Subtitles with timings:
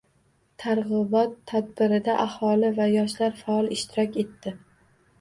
[0.63, 4.61] Targ‘ibot tadbirida aholi va yoshlar faol ishtirok etdi